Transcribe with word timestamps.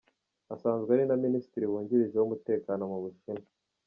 Asanzwe 0.53 0.89
ari 0.95 1.03
na 1.07 1.15
minisitiri 1.25 1.65
wungirije 1.71 2.15
w'umutekano 2.17 2.81
mu 2.91 2.97
Bushinwa. 3.03 3.49